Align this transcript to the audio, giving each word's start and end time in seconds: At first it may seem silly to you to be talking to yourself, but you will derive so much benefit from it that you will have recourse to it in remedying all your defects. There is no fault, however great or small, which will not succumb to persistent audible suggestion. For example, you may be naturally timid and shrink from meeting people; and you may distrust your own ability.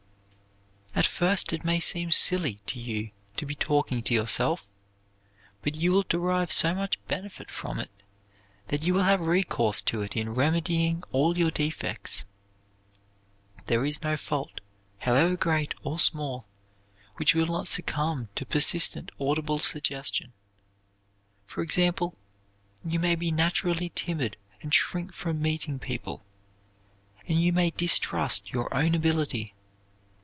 At 0.93 1.05
first 1.07 1.53
it 1.53 1.63
may 1.63 1.79
seem 1.79 2.11
silly 2.11 2.59
to 2.67 2.79
you 2.79 3.11
to 3.37 3.45
be 3.45 3.55
talking 3.55 4.03
to 4.03 4.13
yourself, 4.13 4.67
but 5.61 5.73
you 5.75 5.91
will 5.91 6.03
derive 6.03 6.51
so 6.51 6.75
much 6.75 7.03
benefit 7.07 7.49
from 7.49 7.79
it 7.79 7.89
that 8.67 8.83
you 8.83 8.93
will 8.93 9.03
have 9.03 9.21
recourse 9.21 9.81
to 9.83 10.01
it 10.01 10.17
in 10.17 10.35
remedying 10.35 11.03
all 11.11 11.37
your 11.37 11.49
defects. 11.49 12.25
There 13.67 13.85
is 13.85 14.03
no 14.03 14.17
fault, 14.17 14.61
however 14.99 15.35
great 15.37 15.73
or 15.83 15.97
small, 15.97 16.45
which 17.15 17.33
will 17.35 17.45
not 17.47 17.67
succumb 17.67 18.29
to 18.35 18.45
persistent 18.45 19.11
audible 19.19 19.59
suggestion. 19.59 20.33
For 21.45 21.61
example, 21.63 22.15
you 22.83 22.99
may 22.99 23.15
be 23.15 23.31
naturally 23.31 23.89
timid 23.95 24.37
and 24.61 24.73
shrink 24.73 25.13
from 25.13 25.41
meeting 25.41 25.79
people; 25.79 26.23
and 27.27 27.41
you 27.41 27.53
may 27.53 27.69
distrust 27.71 28.51
your 28.51 28.73
own 28.75 28.93
ability. 28.93 29.53